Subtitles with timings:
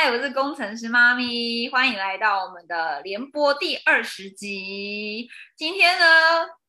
[0.00, 5.28] 嗨，我是工程师妈咪，欢迎来到我们的联播第二十集。
[5.56, 6.04] 今天呢，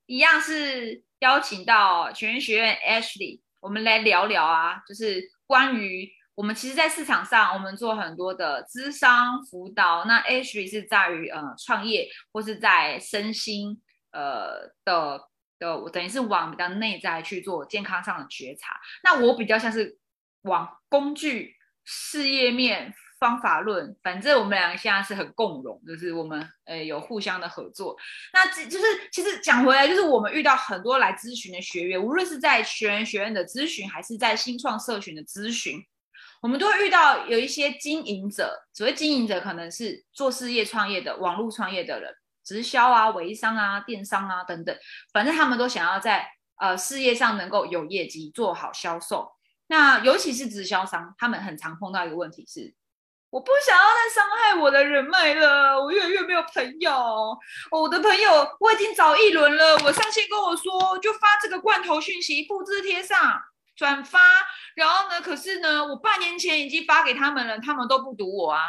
[0.07, 13.79] 一样是邀请到全学院 Ashley，我们来聊聊啊，就是关于我们其实，在市场上我们做很多的资商辅导，那 Ashley 是在于呃创业或是在身心
[14.11, 15.21] 呃的
[15.59, 18.75] 的，等于是往比较内在去做健康上的觉察。
[19.03, 19.99] 那我比较像是
[20.41, 21.57] 往工具。
[21.91, 27.95] 事业面方法论，反正我们两个现在是很共融，就是我们呃有互相的合作。
[28.33, 35.77] 那这就是其实讲回来，就是我们遇到很多来咨询的学员，无论是在学员学院的咨询，还是在新创社群的咨询，
[36.41, 38.57] 我们都会遇到有一些经营者。
[38.73, 42.13] 所谓经营者，可能是做事业创业的、网络创业的人，
[42.45, 44.75] 直销啊、微商啊、电商啊等等，
[45.11, 46.25] 反正他们都想要在
[46.57, 49.29] 呃事业上能够有业绩，做好销售。
[49.67, 52.73] 那尤其是直销商，他们很常碰到一个问题是，
[53.29, 57.37] 我不想要再伤害我的人脉了，我越来越没有朋友。
[57.69, 63.39] 我的朋友我已经找一轮了，我上线跟我说就发这个罐头讯息，复制贴上
[63.75, 64.19] 转发，
[64.75, 68.63] 然后呢，可是呢，我半年前已经发给他们了，他们都不读我啊。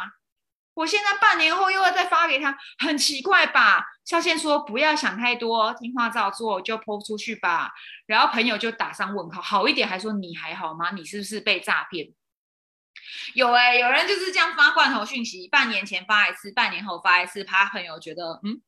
[0.73, 3.83] 我现在半年后又要再发给他，很奇怪吧？
[4.05, 7.71] 肖线说不要想太多，听话照做，就抛出去吧。
[8.05, 10.91] 然后朋友就打上问号，好一点还说你还好吗？
[10.91, 12.07] 你是不是被诈骗？
[13.33, 18.61] 有哎，有人就是这样发罐头讯息，半年前发一次，半年后发一次，怕朋友觉得嗯，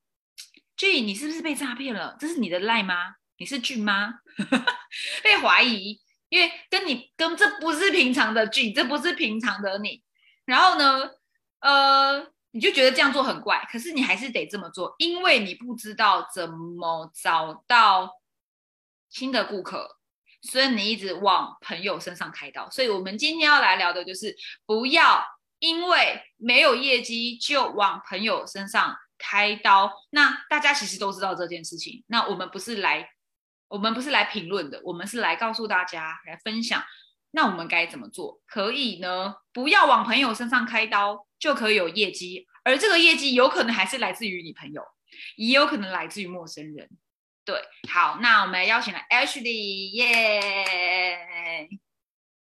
[0.75, 2.16] 俊你是不是被诈骗了？
[2.19, 3.16] 这是你的赖吗？
[3.38, 4.16] 你是俊吗？
[5.23, 5.99] 被怀疑，
[6.30, 10.03] 因为跟你跟这不是平常的俊，这不是平常的你。
[10.45, 11.09] 然后呢？
[11.59, 18.11] 呃，你就觉得这样做很怪，可是你还是得这么做，因为你不知道怎么找到
[19.08, 19.97] 新的顾客，
[20.44, 22.69] 所以你一直往朋友身上开刀。
[22.69, 25.25] 所以我们今天要来聊的就是，不要
[25.59, 29.91] 因为没有业绩就往朋友身上开刀。
[30.11, 33.09] 那大家其实都知道这件事情，那我们不是来，
[33.70, 36.83] 我们不是来评论的，我们是来告诉大家，来分享。
[37.32, 38.39] 那我们该怎么做？
[38.45, 39.33] 可以呢？
[39.52, 42.45] 不要往朋友身上开刀，就可以有业绩。
[42.64, 44.83] 而这个业绩有可能还是来自于你朋友，
[45.36, 46.89] 也有可能来自于陌生人。
[47.45, 47.55] 对，
[47.89, 51.70] 好，那我们邀请了 Ashley，耶，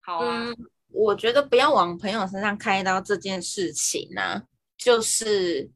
[0.01, 0.53] 好啊。
[0.91, 4.43] 我觉得不要往朋友身上开刀这件事情呢，
[4.77, 5.71] 就是。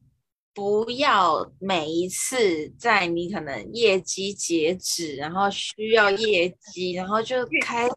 [0.57, 7.93] 不要每一次在你可能业绩截止，然后需要业绩，然后就开始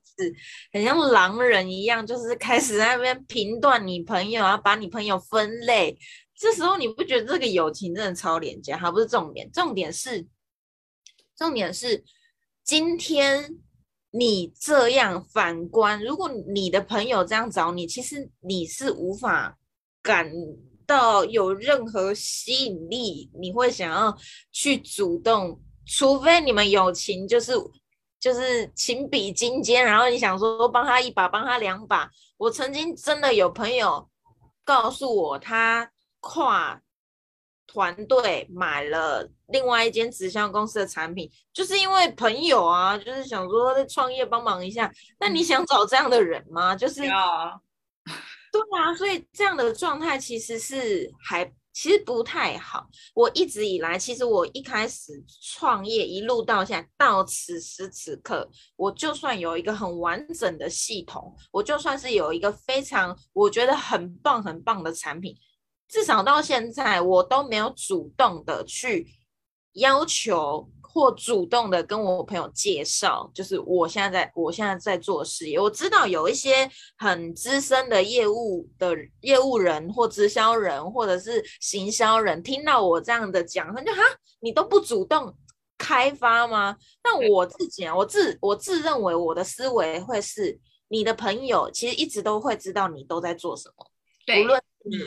[0.70, 5.96] 很像狼人一样，就是开始在那边评断你朋友，然后把你朋友分类。
[6.36, 8.76] 这时候你不觉得这个友情真的超廉价？
[8.76, 10.26] 还不是重点，重点是，
[11.40, 12.04] 重点是
[12.62, 13.58] 今天
[14.10, 19.58] 你这样反观，如果你的朋友这样找你，其实你是无法
[20.02, 20.30] 感。
[20.86, 24.18] 到有任何吸引力，你会想要
[24.50, 27.52] 去主动，除非你们友情就是
[28.18, 32.10] 就是情比金坚，然后你想说帮他一把，帮他两把。
[32.38, 34.10] 我曾经真的有朋友
[34.64, 36.82] 告诉我，他跨
[37.68, 44.92] 团队买了另外一间直销公司的产品，就是因为朋友啊，就是想说在创业帮忙一下。
[45.18, 46.74] 那你想找这样的人吗？
[46.74, 47.02] 就是。
[48.52, 52.84] 对啊，所以这样的状态其实是还其实不太好。
[53.14, 65.32] 我一直以来，其实我一开始创业一路到现在，到此时此刻，我就算有一个很完整的系统，我就算是有一个非常我觉得很棒很棒的产品，
[65.86, 69.06] 至少到现在我都没有主动的去
[69.74, 70.68] 要求。
[70.92, 75.56] 或主动的跟我朋友介绍，就是我现在在我现在在做事业。
[75.56, 84.02] 我知道有一些很资深的业务的业务人或直销人或者是行销人，听到我这样的讲，他就哈，
[84.40, 85.32] 你都不主动
[85.78, 86.76] 开发吗？
[87.04, 90.58] 那我自己啊，我自我自认为我的思维会是，
[90.88, 93.86] 你的朋友其实一直都会知道你都在做什么，
[94.42, 94.98] 无论你。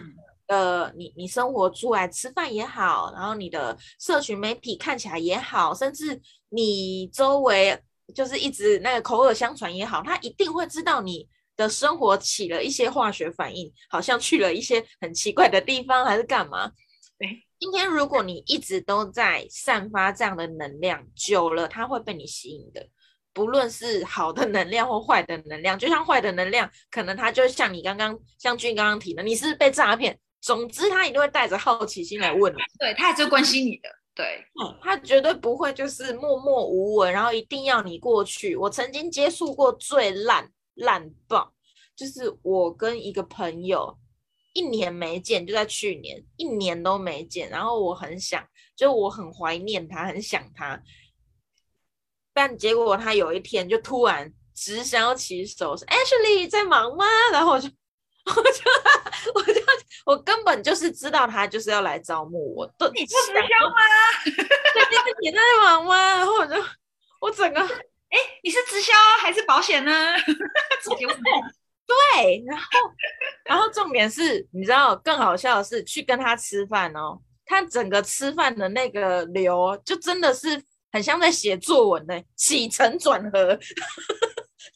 [0.54, 7.76] 呃，你你生活出来吃饭也好，然后你的社群媒体看起来也好，甚至你周围
[8.14, 11.28] 就是一直那个口耳相传也好，他一定会知道你
[11.58, 16.72] 的生活起了一些化学反应，好像去了一些很奇怪的地方，还是干嘛？
[17.18, 17.28] 对，
[17.60, 22.88] 今天如果你一直都在散发这样的能量，久了他会被你吸引的，
[23.34, 30.20] 不论是好的能量或坏的能量，就像坏的能量，可能它就像你刚刚像俊刚刚提的，你是被诈骗。
[30.44, 38.54] 总之，他一定会带着好奇心来问你，对他也是关心你的，对，嗯，他绝对不会就是默默无闻，然后一定要你过去。
[38.58, 41.54] 我曾经接触过最烂烂爆，
[41.96, 43.98] 就是我跟一个朋友
[44.52, 47.50] 一年没见，就在去年，一年都没见。
[47.50, 50.84] 然后我很想，就我很怀念他，很想他。
[52.34, 57.70] 但结果他有一天就突然直销起手，说：“Ashley 在忙吗？”然后我就，
[58.26, 59.62] 我就，我就，
[60.06, 62.66] 我根本就是知道他就是要来招募我。
[62.94, 63.82] 你做直销吗？
[64.74, 65.96] 对，你在忙吗？
[66.18, 66.56] 然后我就，
[67.20, 69.92] 我整个，哎，你是直销还是保险呢？
[71.86, 72.66] 对，然后，
[73.46, 80.64] 然后重点是，你知道更好笑的是，去跟他吃饭哦，他整个吃饭的那个流，就真的是。
[80.94, 83.58] 很像在写作文呢，起承转合，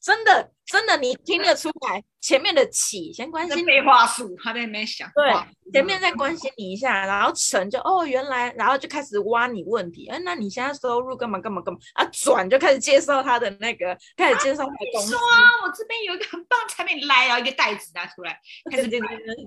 [0.01, 5.33] 真的真的，你听得出来前面的起先关心废话术，他在那边想对，
[5.71, 12.03] 前面再关心你一下，然后成就哦原来，然后就开始挖你问题，哎，那你现在收入干嘛干嘛干嘛啊？
[12.11, 15.11] 转就开始介绍他的那个，开始介绍他的公司。
[15.11, 18.39] 说啊，我这边有一个很棒产品来啊，一个袋子拿出来，
[18.69, 18.89] 开始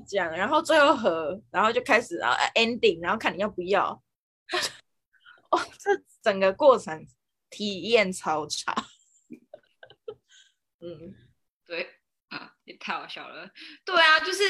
[0.07, 4.01] 讲，然后最后和，然后就开始啊 ending，然后看你要不要。
[5.51, 5.91] 哦，这
[6.23, 7.07] 整个过程
[7.51, 8.75] 体验超差。
[10.81, 11.15] 嗯，
[11.67, 11.89] 对
[12.29, 13.51] 啊，也太好笑了。
[13.85, 14.45] 对啊，就是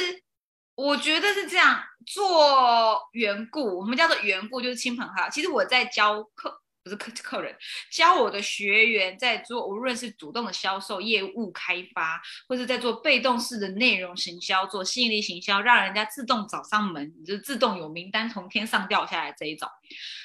[0.75, 5.31] 我觉得是这样做缘故，我们叫做缘故，就是亲朋好友。
[5.31, 6.63] 其实我在教课。
[6.83, 7.55] 不是客客人
[7.93, 12.19] 教我的学员在做，无论是主动的销售、业务开发，
[12.49, 19.69] 或者在做被动式的内容行销、做吸引力行销，让人家自动找上门，就自动有名单从天上掉下来这一种。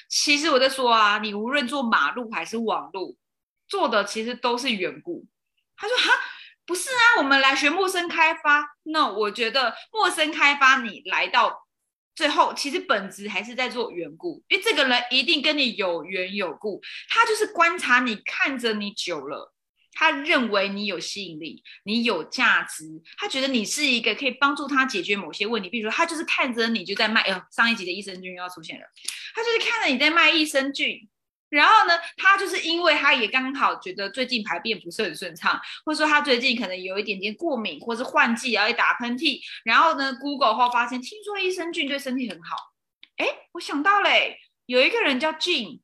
[0.08, 3.18] 其实我在说啊，你无论做马路还是网路，
[3.68, 5.26] 做的其实都是缘故。
[5.76, 6.10] 他说哈，
[6.64, 8.76] 不是啊，我们来学陌生开发。
[8.84, 11.64] 那我觉得陌生开发，你来到。
[12.14, 16.80] 最后，其实本质还是在做缘故，因为这个人一定跟你有缘有故，
[17.10, 19.52] 他就是观察你，看着你久了，
[19.92, 22.86] 他认为你有吸引力，你有价值，
[23.18, 25.68] 他觉得你是一个可以帮助他解决某些问题。
[25.68, 28.86] 比如说，他就是看着你就在卖，呃，上一集的益生菌又要出现了，
[29.34, 31.06] 他就是看着你在卖益生菌。
[31.48, 39.40] 然后呢，他就是因为他也刚好觉得最近排便不是很顺畅，或者说他最近可能有一点点过敏，或是换季然后打喷嚏。
[39.64, 42.56] 然后呢，Google 后发现听说益生菌对身体很好。
[43.16, 45.80] 哎，我想到嘞，有一个人叫 Jean，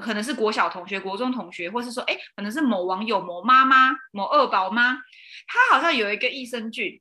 [0.00, 4.94] 可能是国小同学、国中同学，或是说哎，可能是某网友、某妈妈、某二宝妈，
[5.48, 7.00] 他好像有一个益生菌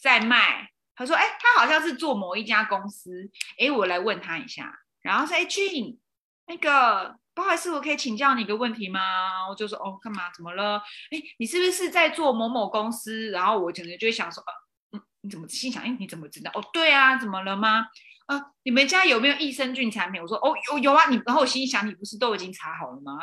[0.00, 0.70] 在卖。
[0.94, 3.28] 他说哎，他好像是做某一家公司。
[3.58, 4.72] 哎，我来问他一下。
[5.02, 5.98] 然后说哎，Jean，
[6.46, 7.16] 那个。
[7.34, 9.48] 不好意思，我可以请教你一个问题吗？
[9.48, 10.30] 我就说哦，干嘛？
[10.34, 10.78] 怎么了？
[11.10, 13.30] 哎，你是不是在做某某公司？
[13.30, 15.82] 然后我可能就会想说，呃，嗯，你怎么心想？
[15.82, 16.50] 哎，你怎么知道？
[16.54, 17.86] 哦，对啊，怎么了吗？
[18.26, 20.22] 啊，你们家有没有益生菌产品？
[20.22, 21.10] 我说哦，有有啊。
[21.10, 23.18] 你然后我心想，你不是都已经查好了吗？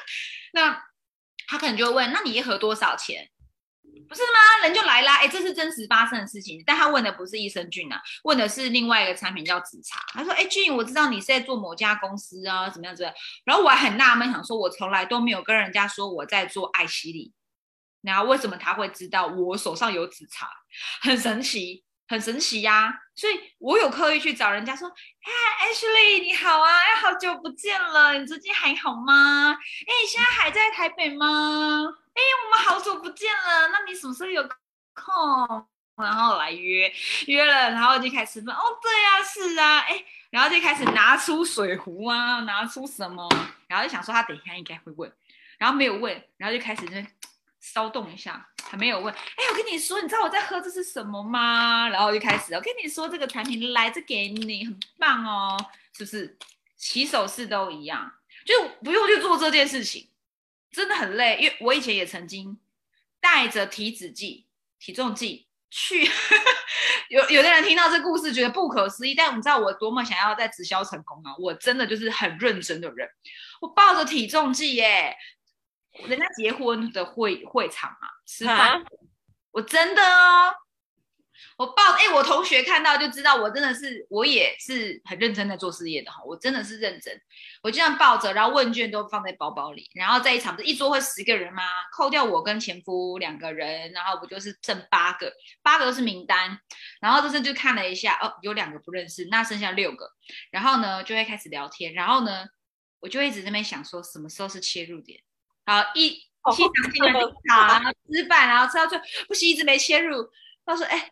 [0.54, 0.82] 那
[1.46, 3.28] 他可能就会问，那你一盒多少钱？
[4.08, 4.66] 不是吗？
[4.66, 5.16] 人就来啦！
[5.16, 6.62] 哎，这是真实发生的事情。
[6.66, 10.00] 但他问的不是益生菌啊，问的是另外一个产品叫紫茶。
[10.12, 13.04] 他说：“哎，俊，我知道你是在做某家公司啊，怎么样子？”
[13.44, 17.32] 然后我还很纳闷，想说，我从来都没有跟人家说我在做爱洗礼，
[18.02, 20.48] 然后为什么他会知道我手上有紫茶？
[21.02, 22.92] 很神奇，很神奇呀！
[23.14, 24.90] 所以我有刻意去找人家说
[25.22, 29.52] ：“嗨，Ashley，你好啊，好久不见了，你最近还好吗？
[29.52, 31.24] 哎，你现在还在台北吗？”
[32.12, 34.42] 哎，我们好久不见了，那你什么时候有
[34.92, 35.64] 空？
[35.94, 36.92] 然后来约
[37.28, 38.56] 约了，然后就开始吃饭。
[38.56, 43.28] 哦，对呀，是啊，哎，然后就开始拿出水壶啊，拿出什么，
[43.68, 45.12] 然后就想说他等一下应该会问，
[45.58, 46.96] 然后没有问，然后就开始就
[47.62, 49.12] 骚动一下，还没有问。
[49.12, 51.88] 哎，我跟你说，你知道我在喝这是什么吗？
[51.88, 55.56] 然后就开始，我跟你说这个产品来这给你，很棒哦，
[55.96, 56.38] 是不是？
[56.76, 58.12] 洗手式都一样，
[58.46, 60.08] 就不用去做这件事情。
[60.70, 62.56] 真的很累，因为我以前也曾经
[63.20, 64.46] 带着体脂计、
[64.78, 66.08] 体重计去。
[67.10, 71.34] 有有的人听到这故事觉得不可思议，但你知道我多么想要在直销成功啊！
[71.40, 73.08] 我真的就是很认真的人，
[73.60, 75.16] 我抱着体重计耶，
[76.06, 78.84] 人家结婚的会会场啊，吃饭，
[79.50, 80.54] 我真的哦。
[81.56, 87.18] 我抱哎，我同学看到就知道我真的是，我也是很认真在做事业的哈，我真的是认真。
[87.62, 91.62] 我就这样抱着，然后问卷都放在包包里，然后在一场不是一桌会十个人吗？
[91.94, 95.32] 扣掉我跟前夫两个人，然后不就是剩八个，
[95.62, 96.58] 八个都是名单。
[97.00, 100.10] 然后这次就看了一下，哦，有两个不认识，那剩下六个。
[100.50, 101.92] 然后呢，就会开始聊天。
[101.94, 102.46] 然后呢，
[103.00, 105.20] 我就一直在那边想说，什么时候是切入点？
[105.70, 107.12] 好，一七场进来
[107.48, 110.28] 打吃饭，然后吃到最后不行，一直没切入。
[110.64, 111.10] 他说，哎。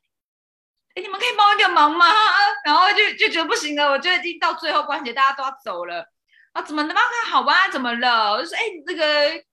[0.95, 2.07] 哎你们可以帮我一个忙吗？
[2.65, 6.05] 然后就就觉得不行了，我觉得已经到最后关节，大家都要走了
[6.53, 6.63] 啊！
[6.63, 7.69] 怎么能帮他好吧？
[7.69, 8.33] 怎么了？
[8.33, 9.45] 我就说，哎，这个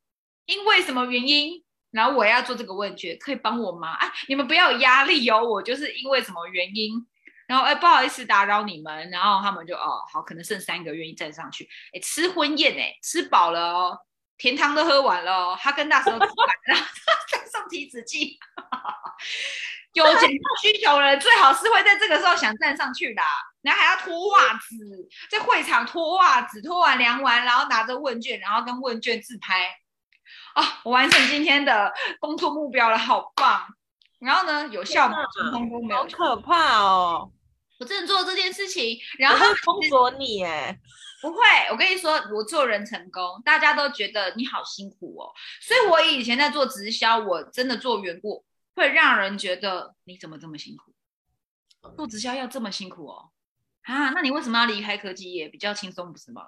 [0.46, 1.64] 因为什么原因？
[1.92, 3.94] 然后我要做这个问卷，可以帮我吗？
[3.94, 6.94] 哎，你们不要有压力哦，我就是因为什么原因，
[7.48, 14.00] 然后哎不好意思打扰你们，然后他们就哦好，可能剩三个愿意站上去，哎吃婚宴哎，吃饱了哦，
[14.38, 16.86] 甜汤都喝完了哦，哈根达斯都吃完，然 后
[17.32, 18.38] 再送提子剂。
[19.94, 23.22] 有减重需求的人最好是会在这个时候想站上去的，
[23.62, 29.74] 然后还要脱袜子，在会场脱袜子，脱完量完，然后拿着问卷，然后跟问卷自拍。
[30.54, 33.66] 啊，我完成今天的工作目标了，好棒！
[34.20, 35.16] 然后呢，有效吗？
[35.34, 37.32] 通通都没有，好可怕哦！
[37.80, 40.78] 我真的做这件事情，然后封锁你哎，
[41.26, 41.40] 不会，
[41.72, 45.34] 我跟你说，我做人成功，大家都觉得你好辛苦哦。
[45.60, 48.46] 所以我以前在做直销，我真的做缘故。
[48.76, 50.94] 会让人觉得你怎么这么辛苦？
[51.96, 53.32] 做直销要这么辛苦哦？
[53.84, 55.48] 啊，那你为什么要离开科技业？
[55.48, 56.44] 比较轻松不是吗？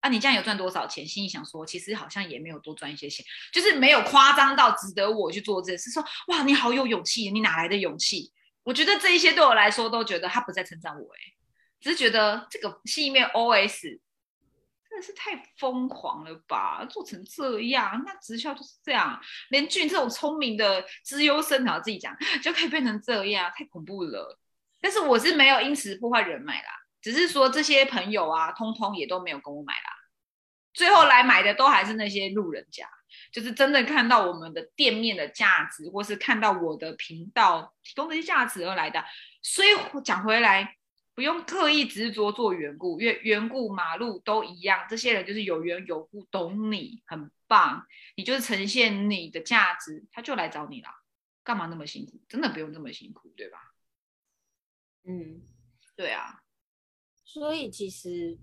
[0.00, 1.06] 啊，你这样有赚多少钱？
[1.06, 5.90] 心里想说，其实好像也没有多赚一些钱，就是没有夸张到值得我去做这件事。
[5.90, 8.32] 说哇，你好有勇气，你哪来的勇气？
[8.64, 11.18] 我觉得这一些对我来说都觉得他不在称赞我，哎，
[11.80, 14.00] 只是觉得这个心里面 OS。
[14.90, 16.84] 真的是太疯狂了吧！
[16.90, 19.20] 做成这样，那直销就是这样，
[19.50, 24.36] 连俊这种聪明的资优生，然后自己讲就可以变成这样，太恐怖了。
[24.80, 26.68] 但是我是没有因此破坏人脉啦，
[27.00, 29.90] 只是说这些朋友啊，通通也都没有跟我买啦。
[30.74, 32.88] 最后来买的都还是那些路人甲，
[33.32, 39.04] 就是真的看到我们的店面的价值，或是看到我的频道提供这些价值而来的。
[39.40, 39.68] 所以
[40.02, 40.74] 讲回来。
[41.20, 44.86] 不用刻意执着做缘故，缘缘故马路都一样。
[44.88, 47.86] 这些人就是有缘有故，懂你，很棒。
[48.16, 50.88] 你就是呈现你的价值，他就来找你了。
[51.44, 52.18] 干嘛那么辛苦？
[52.26, 53.58] 真的不用这么辛苦，对吧？
[55.04, 55.42] 嗯，
[55.94, 56.40] 对啊。
[57.26, 58.38] 所以其实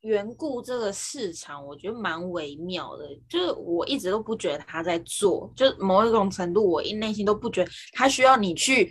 [0.00, 3.14] 缘故这个市场，我觉得蛮微妙的。
[3.28, 8.90] 就是我一直都不觉得他在做，就某一种程度，我一内心都不觉得他需要你去。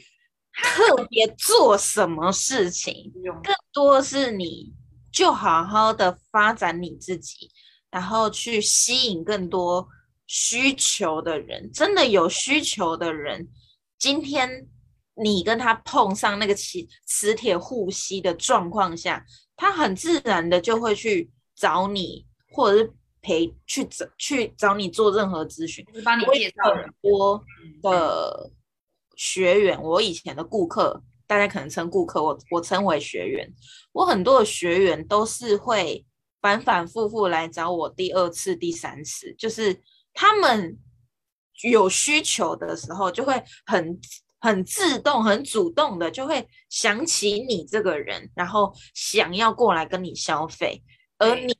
[0.53, 3.11] 特别做什么事情，
[3.43, 4.73] 更多是你
[5.11, 7.49] 就好好的发展你自己，
[7.89, 9.87] 然后去吸引更多
[10.27, 11.71] 需求的人。
[11.71, 13.47] 真的有需求的人，
[13.97, 14.67] 今天
[15.15, 19.25] 你跟他碰上那个磁磁铁互吸的状况下，
[19.55, 27.41] 他很自然的就会去找你，或者是陪去找去找你做任何咨询，帮你介绍很多
[27.81, 28.51] 的。
[29.19, 33.53] 学员，我以前的顾客，大家可能称顾客，我我称为学员。
[33.91, 36.05] 我很多的学员都是会
[36.41, 39.77] 反反复复来找我第二次、第三次，就是
[40.13, 40.79] 他们
[41.69, 43.99] 有需求的时候，就会很
[44.39, 50.81] 很自动、很主动的就会想起你这个人，然后想要过来跟你消费，
[51.17, 51.53] 而你。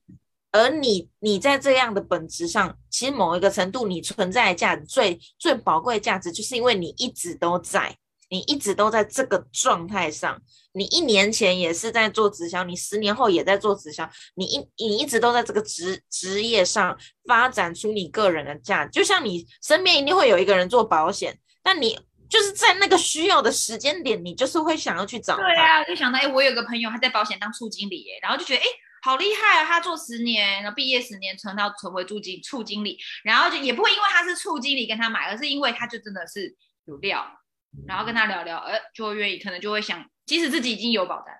[0.51, 7.95] 而你，你在这样的本质上，其实某一个程度，你存在的价值最最宝贵的价值，就是因为你一直都在，
[8.29, 10.41] 你一直都在这个状态上。
[10.71, 18.91] 你一年前也是在做直销，你十年后也在做直销，你一你一直都在这个职职业上发展出你个人的价值。
[18.91, 21.95] 就像你身边一定会有一个人做保险，但你
[22.27, 25.35] 就是在那个需要的时间点，你就是会想要去找。
[25.35, 28.65] 对啊，就想到哎，我有个朋友他在保险当处经理，耶，然后就觉得哎。
[29.01, 29.65] 好厉害啊！
[29.65, 37.39] 他做十年，然后毕业十年，存到成为处经处经理，然后就也不会因为他是处经理跟他买，而是因为他就真的是有料，
[37.87, 41.35] 然后跟他聊聊，呃，就会愿意，可能就会想，即使自己已经有保单，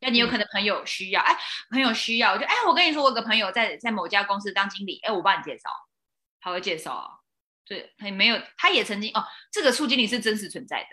[0.00, 1.36] 那你有可能朋友需要，哎，
[1.70, 5.70] 朋友需要，就哎，我跟你说，我有个朋友在在某家公司当经理，哎，我帮你介绍，
[6.40, 7.08] 他会介绍啊，
[7.64, 10.88] 对，他没有，他也曾经哦，这个处经理是真实存在的，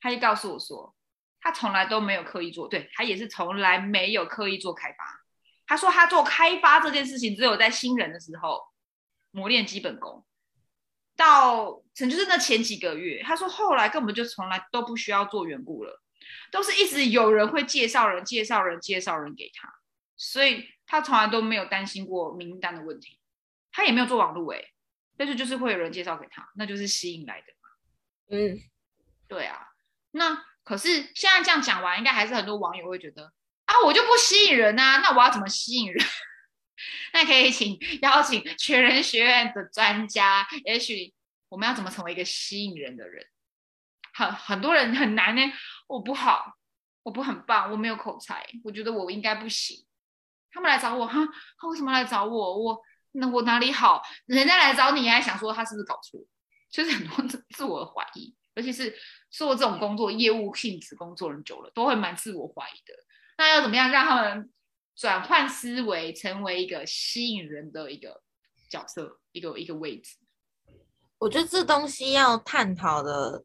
[0.00, 0.94] 他就告诉我说，
[1.40, 5.25] 他从来都没有刻意做，对他也是从来没有刻意做开发。
[5.66, 8.62] 他说他做开发这件事情，只有在新人的时候
[9.32, 10.24] 磨练基本功，
[11.16, 13.22] 到成就是那前几个月。
[13.24, 16.00] 他说后来根本就从来都不需要做缘故了，
[16.52, 19.68] 都是一直有人会介绍人、介绍人、介绍人给他，
[20.16, 23.18] 所以他从来都没有担心过名单的问题。
[23.72, 24.62] 他也没有做网络哎，
[25.16, 27.68] 但是就是会有人介绍给他，那就是吸引来的嘛。
[28.30, 28.56] 嗯，
[29.26, 29.68] 对啊。
[30.12, 33.32] 那可是现在这样讲完，应该还是很多网友会觉得。
[33.66, 36.06] 啊，我就不吸引人呐，那我要怎么吸引人？
[37.12, 41.14] 那可以请邀请全人学院的专家，也许
[41.48, 43.26] 我们要怎么成为一个吸引人的人？
[44.12, 45.42] 很很多人很难呢，
[45.88, 46.56] 我不好，
[47.02, 49.86] 我不很棒，我没有口才，我觉得我应该不行。
[50.50, 51.20] 他们来找我，哈，
[51.58, 52.58] 他为什么来找我？
[52.58, 52.80] 我
[53.12, 54.02] 那我哪里好？
[54.26, 56.20] 人家来找你，还想说他是不是搞错？
[56.70, 58.94] 就是很多自自我怀疑，尤其是
[59.30, 62.94] 做这种工作，业务性质工作人久了，都会蛮自我怀疑的。
[63.38, 64.50] 那要怎么样让他们
[64.94, 68.22] 转换思维，成为一个吸引人的一个
[68.70, 70.16] 角色，一个一个位置？
[71.18, 73.44] 我觉得这东西要探讨的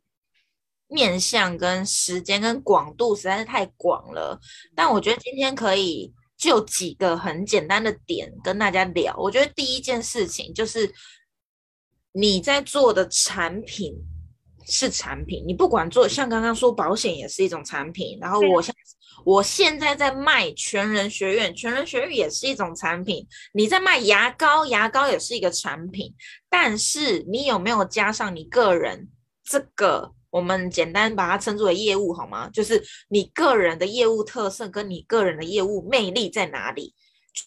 [0.87, 4.39] 面向跟时间跟广度实在是太广了。
[4.75, 9.15] 但我觉得今天可以就几个很简单的点跟大家聊。
[9.17, 10.93] 我觉得第一件事情就是
[12.11, 13.93] 你在做的产品
[14.65, 18.73] 是产品，你不管做像刚刚说保险也是一种产品，然后我现
[19.23, 23.27] 我现在在卖全人学院，全人学院也是一种产品。
[23.53, 26.13] 你在卖牙膏，牙膏也是一个产品。
[26.49, 29.09] 但是你有没有加上你个人
[29.43, 30.13] 这个？
[30.29, 32.49] 我们简单把它称之为业务好吗？
[32.53, 36.95] 就是你个人的业务特色跟你个人的业务魅力在哪里？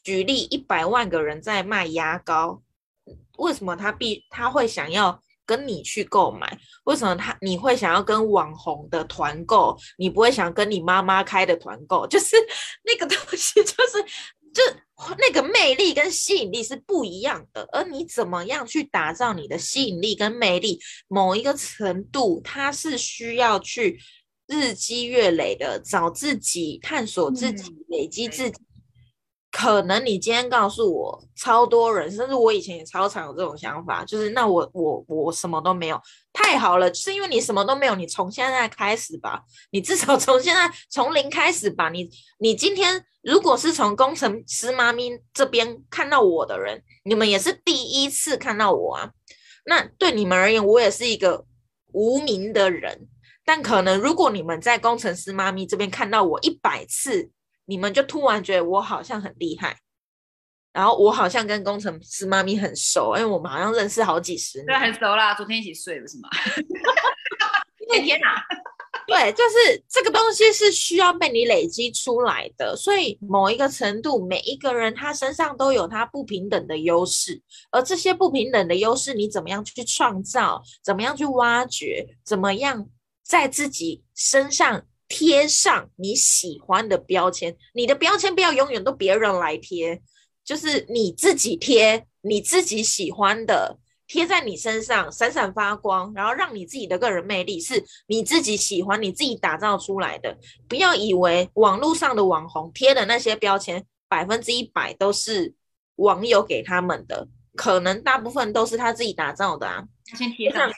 [0.05, 2.63] 举例，一百万个人在卖牙膏，
[3.39, 5.19] 为什么他必他会想要？
[5.47, 9.77] 跟你去购买，为什么他你会想要跟网红的团购？
[9.99, 12.07] 你不会想跟你妈妈开的团购？
[12.07, 12.37] 就是
[12.85, 14.03] 那个东西，就是
[14.53, 14.63] 就
[15.19, 17.69] 那个魅力跟吸引力是不一样的。
[17.73, 24.01] 而你怎么样去打造你的吸引力跟魅力，某一个程度，它是需要去
[24.47, 28.59] 日积月累的找自己、探索自己、累积自己。
[29.57, 36.01] 可能你今天告诉我超多人，甚至我以前也超常有这种想法，就是那我我我什么都没有，
[36.33, 49.13] 太好了，是因为你什么都没有，你从现在开始吧，你至少从现在从零开始吧，你你今天如果是从工程师妈咪这边看到我的人，你们也是第一次看到我啊，
[49.67, 51.47] 那对你们而言，我也是一个
[51.93, 53.07] 无名的人，
[53.45, 57.31] 但可能如果你们在工程师妈咪这边看到我一百次。
[57.67, 59.77] 你们就突然觉得我好像很厉害，
[60.73, 66.29] 然后我好像跟工程师妈咪很熟，因为我们好像认识好几十年，对，很熟啦，昨天一起睡了是吗？
[68.03, 68.43] 天哪！
[69.07, 77.41] 对，就是这个东西是需要被你累积出来的，所以某一个程度，每一个人他身上都有他不平等的优势，
[77.71, 80.63] 而这些不平等的优势，你怎么样去创造？
[80.83, 82.17] 怎么样去挖掘？
[82.25, 82.89] 怎么样
[83.23, 84.87] 在自己身上？
[85.09, 90.01] 贴上你喜欢的标签，你的标签不要永远都别人来贴，
[90.45, 100.37] 就是你自己贴你自己喜欢的，贴在你身上闪闪发光，然后让你自己的个人魅力是你自己喜欢、你自己打造出来的。
[100.69, 105.55] 不要以为网络上的网红贴的那些标签百分之一百都是
[105.97, 109.85] 网友给他们的，可能大部分都是他自己打造的啊。
[110.17, 110.71] 先贴上。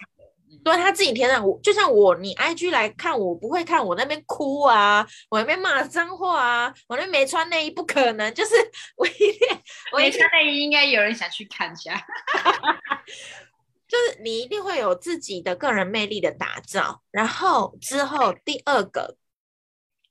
[0.65, 8.55] 对他自己填的，我就像我，你 I G 来看，我不会看我那边哭啊，我那边骂脏话啊，我那边没穿内衣，不可能，就是
[8.97, 9.49] 我一定，
[9.93, 11.95] 我没穿内衣，应该有人想去看一下，
[13.89, 19.17] 就是你一定会有自己的个人魅力的打造，然后之后第二个，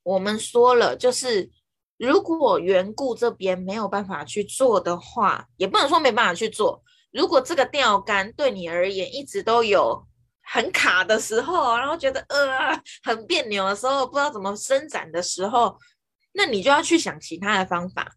[0.03, 1.51] 我们说了，就是
[1.97, 6.81] 如果缘故这边没有办法去做的话，也不能说没办法去做，
[7.11, 10.07] 如果这个钓竿对你而言一直都有。
[10.47, 15.77] 很卡的时候，然后觉得呃很别扭的时候，不知道怎么伸展的时候，
[16.33, 18.11] 那你就要去想其他的方法，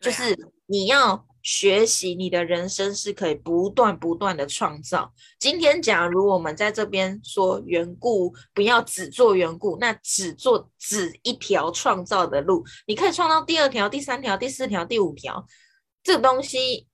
[0.00, 5.12] 就是你要学习你的人生是可以不断不断的创造。
[5.38, 15.46] 今天假如我们在这边说缘故，不要只做缘故，那只做只一条创造的路，你可以创造第二条、第三条、第四条、第五条，
[16.02, 16.86] 这东西。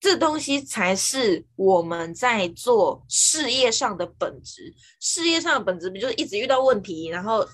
[0.00, 4.72] 这东西才是我们在做事业上的本质。
[5.00, 7.46] 事业上的本质不就是一直遇到问题，然后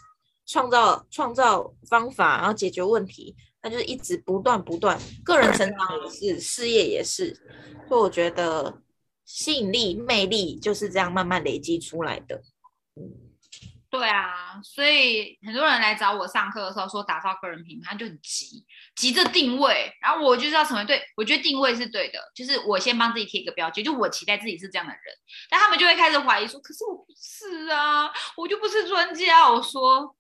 [0.47, 3.35] 创造创造方法，然后解决问题？
[3.63, 5.01] 那就是一直不断不断。
[5.25, 5.79] 个人成长
[6.21, 7.35] 也是，事业也是。
[7.89, 8.83] 所以我觉得
[9.25, 12.43] 吸引力、魅力就是这样慢慢累积出来的。
[13.97, 25.01] 对啊，所以很多人来找我上课的时候说打造个人品牌就很急，急着定位，然后我就是要成为对，我觉得定位是对的，就是我先帮自己贴一个标签，就我期待自己是这样的人，
[25.49, 29.49] 但他们就会开始怀疑说，可是我不是啊，我就不是专家。
[29.49, 30.17] 我说，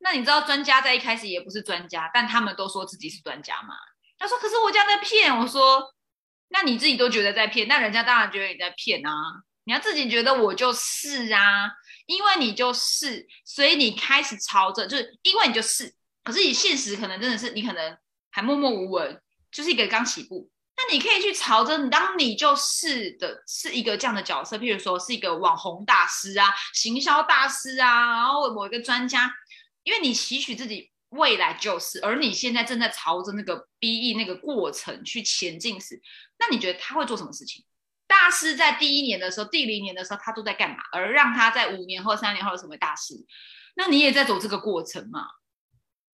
[0.00, 3.74] 那你知道专家在一开始也不是专家，但他们都说自己是专家嘛？
[4.18, 5.34] 他说，可是我这样在骗。
[5.38, 5.94] 我说，
[6.50, 9.10] 那你自己都觉得在骗，那人家当然觉得你在骗啊，
[9.64, 11.70] 你要自己觉得我就是啊。
[12.12, 17.98] 因为你就是，所以你开始朝着，就是因为你就是，可是你现实可能真的是你可能
[18.30, 19.20] 还默默无闻，
[19.50, 20.50] 就是一个刚起步。
[20.76, 29.32] 那你可以去朝着，当你就是的是一个这样的角色，譬如说是一个网红大师啊、行销大师啊，然后某一个专家，
[29.84, 36.00] 因为你期许自己未来就是，而你现在正在朝着那个 B E 那个过程去前进时，
[36.38, 37.64] 那你觉得他会做什么事情？
[38.12, 40.76] 大师在第一年的时候，第零年的时候，他都在干嘛？
[40.92, 43.14] 而让他在五年后、三年后成为大师，
[43.74, 45.26] 那你也在走这个过程嘛？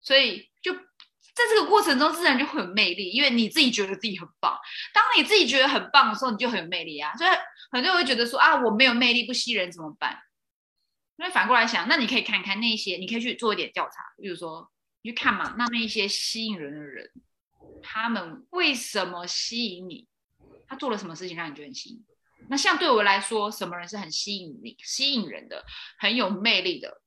[0.01, 4.57] 所以就在这个过程中，自然就会有魅力，因为你自己觉得自己很棒。
[4.95, 7.13] 当你自己觉得很棒的时候，你就很有魅力啊。
[7.17, 7.31] 所以
[7.73, 10.17] 很多人会觉得说啊，我没有魅力，不吸人怎么办？
[11.17, 14.71] 那反过来想，那你可以看看那些，你可以去做一点调查，比如说
[15.03, 17.11] 你去看嘛，那那些吸引人的人，
[17.83, 20.07] 他们为什么吸引你？
[20.69, 22.05] 他做了什么事情让你觉得很吸引？
[22.49, 25.65] 那像对我来说，什么人是很吸引你、吸引人的、
[25.99, 27.03] 很有魅力的？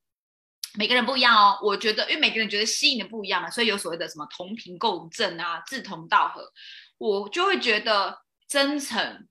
[0.74, 6.52] 每个人不一样哦，我觉得，因为每个人觉得吸引的不一样嘛，所以有所谓的什么同频共振啊，志同道合，
[6.98, 9.28] 我就会觉得真诚。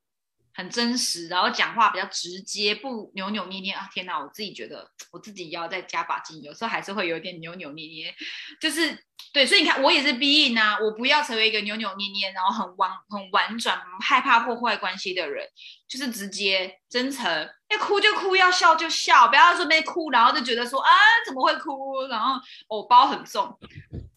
[0.53, 3.89] 很真实，然后讲话比较直接，不扭扭捏捏啊！
[3.93, 8.13] 天哪，我自己觉得我自己要再加把劲，有时候还是会有点扭扭捏捏，
[8.59, 8.97] 就是
[9.33, 15.47] 对，所以你看，我也是逼应啊，我不要成为一个扭扭捏捏，然后很婉很婉转，害怕破坏关系的人，
[15.87, 20.91] 就是直接真诚，要哭就哭，要笑就笑，不要说没哭，然后就觉得说啊
[21.25, 23.57] 怎么会哭，然后偶包很重，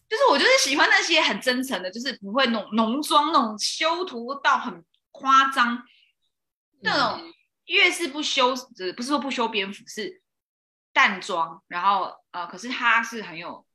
[0.09, 5.81] 就是我就是喜欢那些很真诚的，就是不会浓浓妆那种修图到很夸张。
[6.85, 7.33] 那种
[7.65, 8.53] 越是不修，
[8.95, 10.21] 不是说不修边幅，是
[10.93, 13.65] 淡妆，然后呃，可是他是很有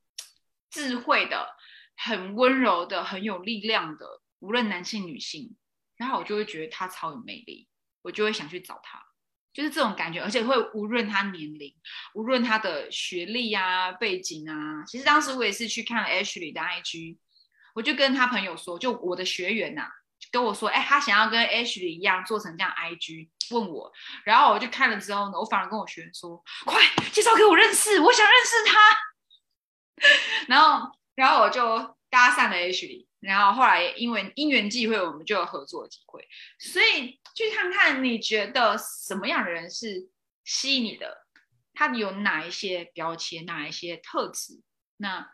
[0.71, 1.57] 智慧的，
[1.97, 5.57] 很温柔的，很有力量的，无论男性女性，
[5.97, 7.69] 然后我就会觉得他超有魅力，
[8.03, 9.03] 我就会想去找他，
[9.53, 11.75] 就是这种感觉，而且会无论他年龄，
[12.15, 17.19] 无论他的学历啊、背景啊，其实当时我也是去看 Ashley 的 IG，
[17.75, 19.91] 我就跟他朋友说，就我的学员呐。
[20.31, 23.93] 跟我说，哎，他想要跟 Ashley 一样做成这样 IG，问我，
[24.25, 26.81] 然后我就看了之后呢，我反而跟我学员说，快
[27.13, 28.79] 介绍给我认识，我想认识他。
[30.47, 36.27] 然后，然后我就搭讪了 Ashley，然后后来因为因缘际会，我们就有合作机会。
[36.59, 40.09] 所以去看看你觉得什么样的人是
[40.45, 41.27] 吸引你的，
[41.75, 44.63] 他有哪一些标签，哪一些特质，
[44.97, 45.29] 那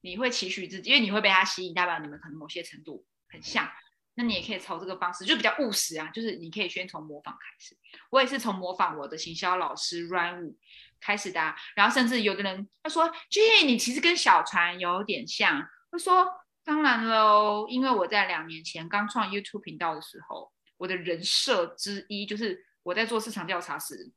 [0.00, 3.70] 你会期许自己，因为你会被他吸引，代表你们可能某些程度很像。
[4.14, 7.74] 那你也可以朝这个方式，就比较务实啊，就是你可以先从模仿开始。
[8.10, 10.54] 我也是从模仿我的行销老师 Run
[11.00, 16.28] 开始的，然后甚至有的人他说：“J，你其实跟小船有点像。”他说
[16.62, 24.12] ：“当然喽，因为我在两年前刚创 YouTube 频道的时候，我的人设之一就是我在做市场调查时，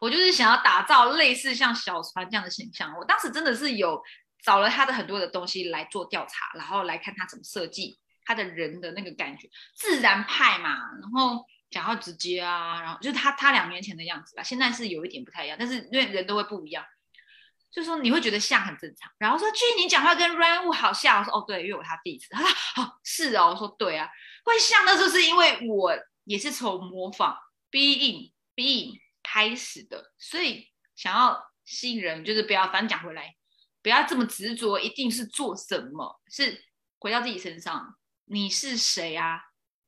[0.00, 2.92] 我就是想要打造类似像小船这样的形象。
[2.98, 4.02] 我当时真的是有
[4.42, 8.00] 找了他的很多的东西来做调查，然后来看他怎么设计。”
[8.30, 16.84] 他的人的那个感觉，自然派嘛，然后讲话直接啊，然后就是他他两年前的样子吧，现在是有一点不太一样，但是因为人都会不一样，
[17.72, 19.10] 就说你会觉得像很正常。
[19.18, 24.08] 然后说，君你讲话跟 Run Wu 好像，我说哦对，因为我他第一次，他说好是哦，我说对啊，
[24.44, 27.36] 会像那就是因为我也是从模仿
[27.68, 33.34] Being Being 开始的，所以想要吸引人，就是不要反正讲回来，
[33.82, 36.64] 不要这么执着，一定是做什么，是
[37.00, 37.96] 回到自己身上。
[38.32, 39.42] 你是谁啊？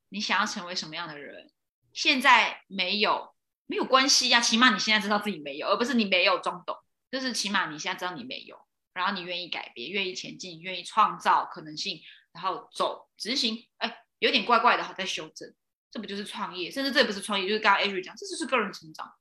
[0.09, 1.53] 你想要成为什么样的人？
[1.93, 6.77] 现在没有没有关系呀，起码你现在知道自己没有，而不是你没有装懂。
[7.09, 8.59] 就是起码你现在知道你没有，
[8.95, 12.01] 然后你愿意改变，愿意前进，愿意创造可能性，
[12.33, 13.69] 然后走执行。
[13.77, 15.55] 哎，有点怪怪的，好在修正。
[15.93, 16.69] 这不就是创业？
[16.69, 19.15] 甚至这也不是创业，就是刚刚 Ari 讲，这就是个人成长。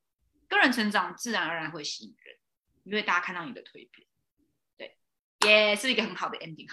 [0.48, 2.36] 个人成长自然而然会吸引人，
[2.82, 4.08] 因为大家看到你的蜕变。
[4.76, 4.98] 对，
[5.46, 6.68] 也是一个很好的 ending，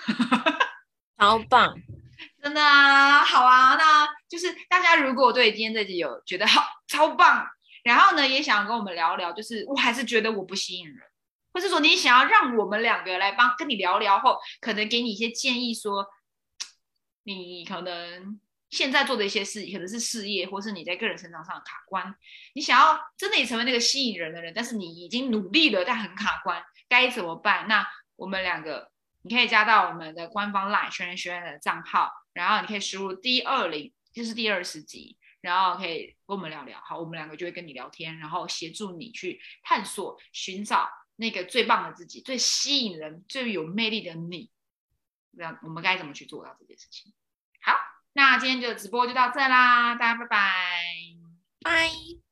[1.16, 1.80] 超棒。
[2.42, 7.46] 真的啊，好啊，那就是大家如果对今天这集有觉得好超棒，
[7.84, 10.98] 然后呢也想跟我们聊聊，就是我还是觉得我不吸引人，
[11.52, 16.08] 或者说你想要让我们两个来帮跟你聊聊后，可能给你一些建议，说
[17.24, 22.16] 你可能现在做的一些事，可能是事业，或是你在个人成长上的卡关，
[22.54, 27.68] 你想要真的也成为那个吸引人的人，但是你已经努力了，但很卡关，该怎么办？
[27.68, 28.92] 那我们两个。
[29.22, 36.80] 你可以加到我们的官方 LINE 学人学院的账号，然后你可以输入 D 二零，就是第二十集，然后可以跟我们聊聊。
[36.82, 44.50] 好，我们两个就会跟你聊天，然后协助你去探索、寻找那个最棒的自己、最吸引人、最有魅力的你。
[45.32, 47.14] 那我们该怎么去做到这件事情？
[47.62, 47.74] 好，
[48.14, 50.82] 那今天就直播就到这啦，大家拜拜，
[51.62, 52.29] 拜。